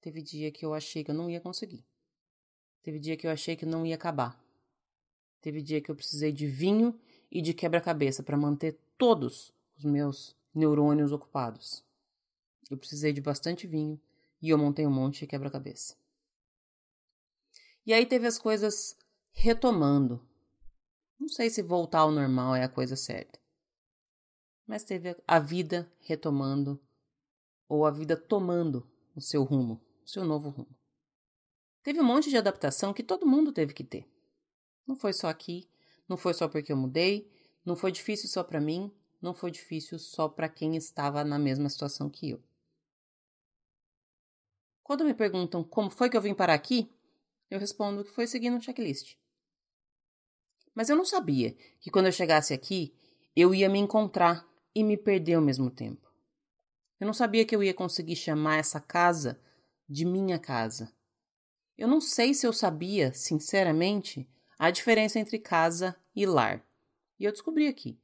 Teve 0.01 0.21
dia 0.21 0.51
que 0.51 0.65
eu 0.65 0.73
achei 0.73 1.01
que 1.01 1.09
eu 1.09 1.15
não 1.15 1.29
ia 1.29 1.39
conseguir. 1.39 1.85
Teve 2.83 2.99
dia 2.99 3.15
que 3.15 3.25
eu 3.25 3.31
achei 3.31 3.55
que 3.55 3.65
não 3.65 3.85
ia 3.85 3.95
acabar. 3.95 4.37
Teve 5.39 5.61
dia 5.61 5.79
que 5.79 5.89
eu 5.89 5.95
precisei 5.95 6.33
de 6.33 6.45
vinho 6.45 6.99
e 7.31 7.41
de 7.41 7.53
quebra-cabeça 7.53 8.21
para 8.21 8.35
manter 8.35 8.77
todos 8.97 9.53
os 9.77 9.85
meus 9.85 10.35
neurônios 10.53 11.13
ocupados. 11.13 11.81
Eu 12.69 12.77
precisei 12.77 13.13
de 13.13 13.21
bastante 13.21 13.65
vinho 13.65 13.97
e 14.41 14.49
eu 14.49 14.57
montei 14.57 14.85
um 14.85 14.91
monte 14.91 15.19
de 15.19 15.27
quebra-cabeça. 15.27 15.95
E 17.85 17.93
aí 17.93 18.05
teve 18.05 18.27
as 18.27 18.37
coisas 18.37 18.97
retomando. 19.31 20.21
Não 21.17 21.29
sei 21.29 21.49
se 21.49 21.61
voltar 21.61 21.99
ao 21.99 22.11
normal 22.11 22.57
é 22.57 22.65
a 22.65 22.67
coisa 22.67 22.97
certa. 22.97 23.46
Mas 24.67 24.83
teve 24.83 25.15
a 25.25 25.39
vida 25.39 25.89
retomando 26.01 26.79
ou 27.69 27.85
a 27.85 27.91
vida 27.91 28.17
tomando 28.17 28.85
o 29.15 29.21
seu 29.21 29.43
rumo, 29.43 29.81
o 30.05 30.09
seu 30.09 30.25
novo 30.25 30.49
rumo. 30.49 30.75
Teve 31.81 32.01
um 32.01 32.03
monte 32.03 32.29
de 32.29 32.37
adaptação 32.37 32.93
que 32.93 33.01
todo 33.01 33.25
mundo 33.25 33.53
teve 33.53 33.73
que 33.73 33.83
ter. 33.83 34.05
Não 34.85 34.95
foi 34.95 35.13
só 35.13 35.29
aqui, 35.29 35.69
não 36.07 36.17
foi 36.17 36.33
só 36.33 36.47
porque 36.47 36.71
eu 36.71 36.77
mudei, 36.77 37.31
não 37.63 37.75
foi 37.75 37.91
difícil 37.91 38.29
só 38.29 38.43
para 38.43 38.59
mim, 38.59 38.91
não 39.21 39.33
foi 39.33 39.51
difícil 39.51 39.97
só 39.97 40.27
para 40.27 40.49
quem 40.49 40.75
estava 40.75 41.23
na 41.23 41.39
mesma 41.39 41.69
situação 41.69 42.09
que 42.09 42.29
eu. 42.29 42.43
Quando 44.83 45.03
me 45.03 45.13
perguntam 45.13 45.63
como 45.63 45.89
foi 45.89 46.09
que 46.09 46.15
eu 46.15 46.21
vim 46.21 46.33
parar 46.33 46.53
aqui, 46.53 46.89
eu 47.49 47.59
respondo 47.59 48.03
que 48.03 48.11
foi 48.11 48.27
seguindo 48.27 48.55
um 48.55 48.61
checklist. 48.61 49.15
Mas 50.73 50.89
eu 50.89 50.95
não 50.95 51.05
sabia 51.05 51.53
que 51.79 51.89
quando 51.89 52.05
eu 52.05 52.11
chegasse 52.11 52.53
aqui, 52.53 52.93
eu 53.35 53.53
ia 53.53 53.69
me 53.69 53.79
encontrar 53.79 54.47
e 54.77 54.83
me 54.83 54.97
perder 54.97 55.35
ao 55.35 55.41
mesmo 55.41 55.69
tempo. 55.69 56.11
Eu 56.99 57.07
não 57.07 57.13
sabia 57.13 57.45
que 57.45 57.55
eu 57.55 57.63
ia 57.63 57.73
conseguir 57.73 58.15
chamar 58.15 58.57
essa 58.57 58.79
casa 58.79 59.39
de 59.87 60.05
minha 60.05 60.39
casa. 60.39 60.91
Eu 61.77 61.87
não 61.87 62.01
sei 62.01 62.33
se 62.33 62.45
eu 62.45 62.53
sabia, 62.53 63.13
sinceramente, 63.13 64.27
a 64.57 64.71
diferença 64.71 65.19
entre 65.19 65.39
casa 65.39 65.95
e 66.15 66.25
lar. 66.25 66.65
E 67.19 67.25
eu 67.25 67.31
descobri 67.31 67.67
aqui 67.67 67.99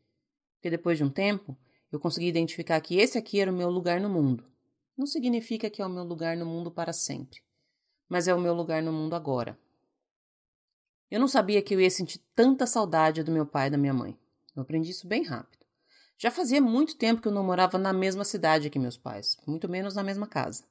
porque 0.64 0.70
depois 0.70 0.98
de 0.98 1.04
um 1.04 1.10
tempo 1.10 1.58
eu 1.92 2.00
consegui 2.00 2.28
identificar 2.28 2.80
que 2.80 2.96
esse 2.96 3.18
aqui 3.18 3.42
era 3.42 3.52
o 3.52 3.54
meu 3.54 3.70
lugar 3.70 4.00
no 4.00 4.10
mundo. 4.10 4.50
Não 4.98 5.06
significa 5.06 5.70
que 5.70 5.82
é 5.82 5.86
o 5.86 5.90
meu 5.90 6.06
lugar 6.06 6.38
no 6.38 6.46
mundo 6.46 6.72
para 6.72 6.94
sempre, 6.94 7.42
mas 8.08 8.30
é 8.30 8.34
o 8.34 8.40
meu 8.40 8.54
lugar 8.54 8.82
no 8.82 8.94
mundo 8.94 9.14
agora. 9.14 9.60
Eu 11.12 11.20
não 11.20 11.28
sabia 11.28 11.62
que 11.62 11.76
eu 11.76 11.82
ia 11.82 11.90
sentir 11.92 12.20
tanta 12.34 12.66
saudade 12.66 13.24
do 13.24 13.32
meu 13.32 13.46
pai 13.46 13.68
e 13.68 13.72
da 13.72 13.78
minha 13.78 13.94
mãe. 13.94 14.18
Eu 14.56 14.62
aprendi 14.62 14.92
isso 14.92 15.06
bem 15.06 15.24
rápido. 15.24 15.63
Já 16.18 16.32
fazia 16.32 16.62
muito 16.62 16.96
tempo 16.96 17.22
que 17.22 17.28
eu 17.28 17.32
não 17.32 17.44
morava 17.44 17.78
na 17.78 17.92
mesma 17.92 18.24
cidade 18.24 18.70
que 18.70 18.80
meus 18.80 18.98
pais, 18.98 19.38
muito 19.46 19.68
menos 19.68 19.96
na 19.96 20.04
mesma 20.04 20.28
casa. 20.28 20.64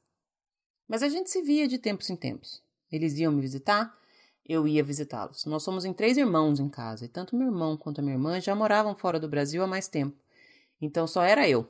Mas 0.88 1.02
a 1.02 1.08
gente 1.08 1.30
se 1.30 1.42
via 1.42 1.68
de 1.68 1.78
tempos 1.78 2.08
em 2.10 2.16
tempos. 2.16 2.62
Eles 2.90 3.18
iam 3.18 3.32
me 3.32 3.40
visitar 3.40 3.96
eu 4.44 4.66
ia 4.66 4.82
visitá-los. 4.82 5.44
Nós 5.44 5.62
somos 5.62 5.84
em 5.84 5.92
três 5.92 6.16
irmãos 6.16 6.58
em 6.58 6.68
casa, 6.68 7.04
e 7.04 7.08
tanto 7.08 7.36
meu 7.36 7.46
irmão 7.46 7.76
quanto 7.76 8.00
a 8.00 8.02
minha 8.02 8.14
irmã 8.14 8.40
já 8.40 8.54
moravam 8.54 8.94
fora 8.94 9.20
do 9.20 9.28
Brasil 9.28 9.62
há 9.62 9.66
mais 9.66 9.88
tempo. 9.88 10.16
Então 10.80 11.06
só 11.06 11.22
era 11.22 11.48
eu. 11.48 11.66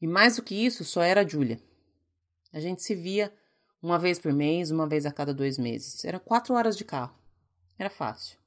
E 0.00 0.06
mais 0.06 0.36
do 0.36 0.42
que 0.42 0.54
isso, 0.54 0.84
só 0.84 1.02
era 1.02 1.20
a 1.20 1.26
Júlia. 1.26 1.60
A 2.52 2.58
gente 2.58 2.82
se 2.82 2.94
via 2.94 3.32
uma 3.82 3.98
vez 3.98 4.18
por 4.18 4.32
mês, 4.32 4.70
uma 4.70 4.88
vez 4.88 5.06
a 5.06 5.12
cada 5.12 5.32
dois 5.32 5.56
meses. 5.56 6.04
Era 6.04 6.18
quatro 6.18 6.54
horas 6.54 6.76
de 6.76 6.84
carro. 6.84 7.14
Era 7.78 7.90
fácil. 7.90 8.39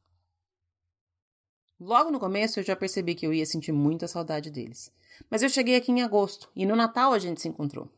Logo 1.86 2.10
no 2.10 2.18
começo 2.18 2.62
eu 2.62 2.64
já 2.64 2.78
percebi 2.78 3.14
que 3.14 3.28
eu 3.28 3.34
ia 3.34 3.46
sentir 3.46 3.74
muita 3.74 4.08
saudade 4.08 4.50
deles. 4.50 4.90
Mas 5.30 5.44
eu 5.44 5.50
cheguei 5.50 5.76
aqui 5.76 5.92
em 5.92 6.02
agosto 6.02 6.50
e 6.56 6.66
no 6.66 6.78
Natal 6.78 7.12
a 7.12 7.20
gente 7.20 7.42
se 7.42 7.50
encontrou. 7.50 7.90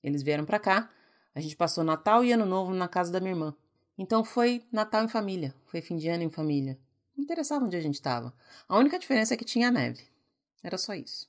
Eles 0.00 0.22
vieram 0.22 0.44
para 0.44 0.60
cá, 0.60 0.88
a 1.34 1.40
gente 1.40 1.56
passou 1.56 1.82
Natal 1.82 2.24
e 2.24 2.30
Ano 2.30 2.46
Novo 2.46 2.72
na 2.72 2.86
casa 2.86 3.10
da 3.10 3.18
minha 3.18 3.32
irmã. 3.32 3.52
Então 3.98 4.24
foi 4.24 4.64
Natal 4.70 5.04
em 5.04 5.08
família, 5.08 5.52
foi 5.66 5.80
fim 5.80 5.96
de 5.96 6.08
ano 6.08 6.22
em 6.22 6.30
família. 6.30 6.78
Não 7.16 7.24
interessava 7.24 7.64
onde 7.64 7.76
a 7.76 7.80
gente 7.80 7.94
estava. 7.94 8.32
A 8.68 8.78
única 8.78 8.96
diferença 8.96 9.34
é 9.34 9.36
que 9.36 9.44
tinha 9.44 9.72
neve. 9.72 10.04
Era 10.62 10.78
só 10.78 10.94
isso. 10.94 11.28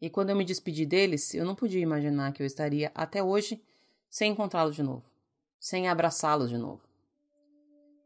E 0.00 0.08
quando 0.08 0.30
eu 0.30 0.36
me 0.36 0.44
despedi 0.44 0.86
deles, 0.86 1.34
eu 1.34 1.44
não 1.44 1.56
podia 1.56 1.80
imaginar 1.80 2.32
que 2.32 2.44
eu 2.44 2.46
estaria 2.46 2.92
até 2.94 3.20
hoje 3.20 3.60
sem 4.08 4.30
encontrá-los 4.30 4.76
de 4.76 4.84
novo, 4.84 5.02
sem 5.58 5.88
abraçá-los 5.88 6.48
de 6.48 6.58
novo. 6.58 6.80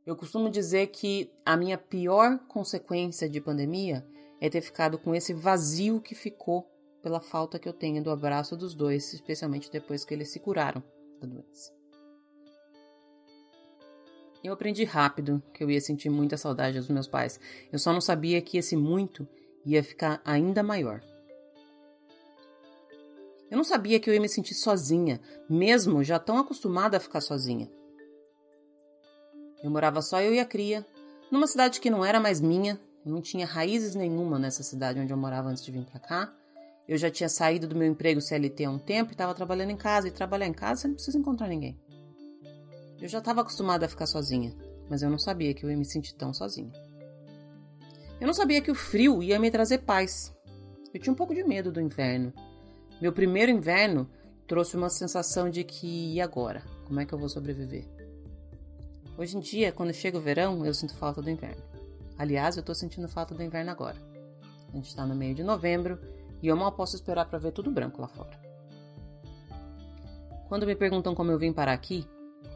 Eu 0.08 0.16
costumo 0.16 0.48
dizer 0.48 0.86
que 0.86 1.30
a 1.44 1.54
minha 1.54 1.76
pior 1.76 2.38
consequência 2.48 3.28
de 3.28 3.42
pandemia 3.42 4.06
é 4.40 4.48
ter 4.48 4.62
ficado 4.62 4.98
com 4.98 5.14
esse 5.14 5.34
vazio 5.34 6.00
que 6.00 6.14
ficou 6.14 6.66
pela 7.02 7.20
falta 7.20 7.58
que 7.58 7.68
eu 7.68 7.74
tenho 7.74 8.02
do 8.02 8.10
abraço 8.10 8.56
dos 8.56 8.74
dois, 8.74 9.12
especialmente 9.12 9.70
depois 9.70 10.06
que 10.06 10.14
eles 10.14 10.30
se 10.30 10.40
curaram 10.40 10.82
da 11.20 11.26
doença. 11.26 11.70
Eu 14.42 14.54
aprendi 14.54 14.82
rápido 14.82 15.42
que 15.52 15.62
eu 15.62 15.70
ia 15.70 15.78
sentir 15.78 16.08
muita 16.08 16.38
saudade 16.38 16.78
dos 16.78 16.88
meus 16.88 17.06
pais. 17.06 17.38
Eu 17.70 17.78
só 17.78 17.92
não 17.92 18.00
sabia 18.00 18.40
que 18.40 18.56
esse 18.56 18.74
muito 18.74 19.28
ia 19.62 19.84
ficar 19.84 20.22
ainda 20.24 20.62
maior. 20.62 21.02
Eu 23.50 23.58
não 23.58 23.64
sabia 23.64 24.00
que 24.00 24.08
eu 24.08 24.14
ia 24.14 24.20
me 24.22 24.28
sentir 24.30 24.54
sozinha, 24.54 25.20
mesmo 25.50 26.02
já 26.02 26.18
tão 26.18 26.38
acostumada 26.38 26.96
a 26.96 27.00
ficar 27.00 27.20
sozinha. 27.20 27.70
Eu 29.62 29.70
morava 29.70 30.00
só 30.00 30.20
eu 30.20 30.32
e 30.32 30.38
a 30.38 30.44
cria, 30.44 30.86
numa 31.30 31.46
cidade 31.46 31.80
que 31.80 31.90
não 31.90 32.04
era 32.04 32.20
mais 32.20 32.40
minha, 32.40 32.80
não 33.04 33.20
tinha 33.20 33.46
raízes 33.46 33.94
nenhuma 33.94 34.38
nessa 34.38 34.62
cidade 34.62 35.00
onde 35.00 35.12
eu 35.12 35.16
morava 35.16 35.48
antes 35.48 35.64
de 35.64 35.72
vir 35.72 35.84
para 35.84 35.98
cá. 35.98 36.32
Eu 36.86 36.96
já 36.96 37.10
tinha 37.10 37.28
saído 37.28 37.66
do 37.66 37.76
meu 37.76 37.86
emprego 37.86 38.20
CLT 38.20 38.64
há 38.64 38.70
um 38.70 38.78
tempo 38.78 39.10
e 39.10 39.14
estava 39.14 39.34
trabalhando 39.34 39.70
em 39.70 39.76
casa, 39.76 40.08
e 40.08 40.10
trabalhar 40.10 40.46
em 40.46 40.52
casa 40.52 40.82
você 40.82 40.88
não 40.88 40.94
precisa 40.94 41.18
encontrar 41.18 41.48
ninguém. 41.48 41.78
Eu 43.00 43.08
já 43.08 43.18
estava 43.18 43.42
acostumada 43.42 43.86
a 43.86 43.88
ficar 43.88 44.06
sozinha, 44.06 44.54
mas 44.88 45.02
eu 45.02 45.10
não 45.10 45.18
sabia 45.18 45.52
que 45.52 45.64
eu 45.64 45.70
ia 45.70 45.76
me 45.76 45.84
sentir 45.84 46.14
tão 46.14 46.32
sozinha. 46.32 46.72
Eu 48.20 48.26
não 48.26 48.34
sabia 48.34 48.60
que 48.60 48.70
o 48.70 48.74
frio 48.74 49.22
ia 49.22 49.38
me 49.38 49.50
trazer 49.50 49.78
paz. 49.78 50.34
Eu 50.92 51.00
tinha 51.00 51.12
um 51.12 51.16
pouco 51.16 51.34
de 51.34 51.44
medo 51.44 51.70
do 51.70 51.80
inverno. 51.80 52.32
Meu 53.00 53.12
primeiro 53.12 53.52
inverno 53.52 54.08
trouxe 54.46 54.76
uma 54.76 54.90
sensação 54.90 55.48
de 55.50 55.62
que 55.62 56.14
e 56.14 56.20
agora? 56.20 56.62
Como 56.86 56.98
é 56.98 57.04
que 57.04 57.12
eu 57.12 57.18
vou 57.18 57.28
sobreviver? 57.28 57.97
Hoje 59.18 59.36
em 59.36 59.40
dia, 59.40 59.72
quando 59.72 59.92
chega 59.92 60.16
o 60.16 60.20
verão, 60.20 60.64
eu 60.64 60.72
sinto 60.72 60.94
falta 60.94 61.20
do 61.20 61.28
inverno. 61.28 61.60
Aliás, 62.16 62.56
eu 62.56 62.60
estou 62.60 62.72
sentindo 62.72 63.08
falta 63.08 63.34
do 63.34 63.42
inverno 63.42 63.68
agora. 63.68 63.96
A 64.68 64.76
gente 64.76 64.86
está 64.86 65.04
no 65.04 65.12
meio 65.12 65.34
de 65.34 65.42
novembro 65.42 65.98
e 66.40 66.46
eu 66.46 66.56
mal 66.56 66.70
posso 66.70 66.94
esperar 66.94 67.24
para 67.24 67.40
ver 67.40 67.50
tudo 67.50 67.68
branco 67.68 68.00
lá 68.00 68.06
fora. 68.06 68.40
Quando 70.48 70.64
me 70.64 70.76
perguntam 70.76 71.16
como 71.16 71.32
eu 71.32 71.38
vim 71.38 71.52
parar 71.52 71.72
aqui, 71.72 72.06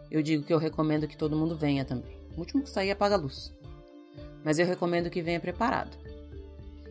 eu 0.09 0.23
digo 0.23 0.45
que 0.45 0.55
eu 0.55 0.59
recomendo 0.59 1.09
que 1.09 1.17
todo 1.17 1.35
mundo 1.35 1.57
venha 1.57 1.85
também. 1.85 2.17
O 2.37 2.39
último 2.39 2.63
que 2.63 2.71
sair 2.71 2.93
apaga 2.93 3.17
a 3.17 3.19
luz. 3.19 3.53
Mas 4.45 4.61
eu 4.61 4.65
recomendo 4.65 5.11
que 5.11 5.21
venha 5.21 5.41
preparado. 5.41 5.99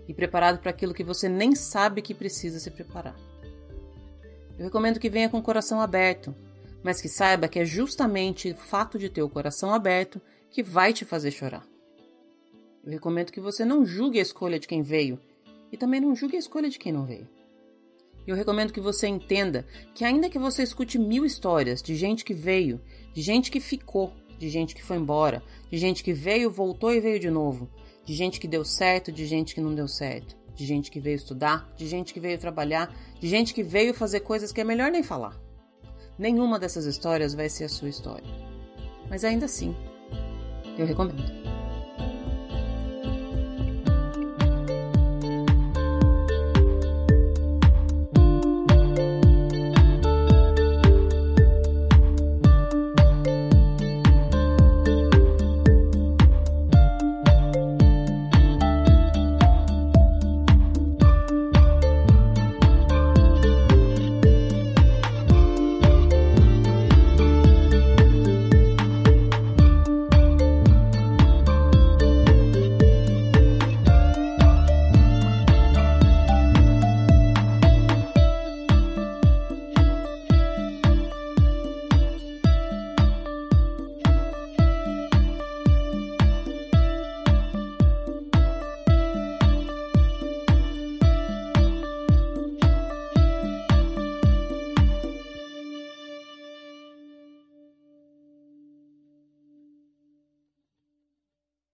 E 0.05 0.13
preparado 0.13 0.59
para 0.59 0.71
aquilo 0.71 0.93
que 0.93 1.03
você 1.03 1.29
nem 1.29 1.55
sabe 1.55 2.01
que 2.01 2.13
precisa 2.13 2.59
se 2.59 2.69
preparar. 2.69 3.15
Eu 4.59 4.65
recomendo 4.65 4.99
que 4.99 5.09
venha 5.09 5.29
com 5.29 5.37
o 5.37 5.41
coração 5.41 5.79
aberto, 5.79 6.35
mas 6.83 7.01
que 7.01 7.09
saiba 7.09 7.47
que 7.47 7.59
é 7.59 7.65
justamente 7.65 8.51
o 8.51 8.57
fato 8.57 8.97
de 8.97 9.09
ter 9.09 9.21
o 9.21 9.29
coração 9.29 9.73
aberto 9.73 10.21
que 10.49 10.63
vai 10.63 10.93
te 10.93 11.05
fazer 11.05 11.31
chorar. 11.31 11.65
Eu 12.83 12.91
recomendo 12.91 13.31
que 13.31 13.39
você 13.39 13.63
não 13.63 13.85
julgue 13.85 14.19
a 14.19 14.23
escolha 14.23 14.59
de 14.59 14.67
quem 14.67 14.81
veio 14.81 15.19
e 15.71 15.77
também 15.77 16.01
não 16.01 16.15
julgue 16.15 16.35
a 16.35 16.39
escolha 16.39 16.69
de 16.69 16.79
quem 16.79 16.91
não 16.91 17.05
veio. 17.05 17.27
Eu 18.25 18.35
recomendo 18.35 18.73
que 18.73 18.79
você 18.79 19.07
entenda 19.07 19.65
que, 19.95 20.05
ainda 20.05 20.29
que 20.29 20.37
você 20.37 20.61
escute 20.61 20.99
mil 20.99 21.25
histórias 21.25 21.81
de 21.81 21.95
gente 21.95 22.23
que 22.23 22.33
veio, 22.33 22.79
de 23.13 23.21
gente 23.21 23.49
que 23.49 23.59
ficou, 23.59 24.13
de 24.37 24.49
gente 24.49 24.75
que 24.75 24.83
foi 24.83 24.97
embora, 24.97 25.41
de 25.69 25.77
gente 25.77 26.03
que 26.03 26.13
veio, 26.13 26.49
voltou 26.49 26.93
e 26.93 26.99
veio 26.99 27.19
de 27.19 27.29
novo, 27.29 27.69
de 28.05 28.13
gente 28.13 28.39
que 28.39 28.47
deu 28.47 28.63
certo, 28.63 29.11
de 29.11 29.25
gente 29.25 29.55
que 29.55 29.61
não 29.61 29.73
deu 29.73 29.87
certo, 29.87 30.35
de 30.55 30.65
gente 30.65 30.91
que 30.91 30.99
veio 30.99 31.15
estudar, 31.15 31.71
de 31.75 31.87
gente 31.87 32.13
que 32.13 32.19
veio 32.19 32.37
trabalhar, 32.37 32.95
de 33.19 33.27
gente 33.27 33.53
que 33.53 33.63
veio 33.63 33.93
fazer 33.93 34.19
coisas 34.21 34.51
que 34.51 34.61
é 34.61 34.63
melhor 34.63 34.91
nem 34.91 35.03
falar. 35.03 35.39
Nenhuma 36.21 36.59
dessas 36.59 36.85
histórias 36.85 37.33
vai 37.33 37.49
ser 37.49 37.63
a 37.63 37.69
sua 37.69 37.89
história. 37.89 38.23
Mas 39.09 39.23
ainda 39.23 39.45
assim, 39.45 39.75
eu 40.77 40.85
recomendo. 40.85 41.40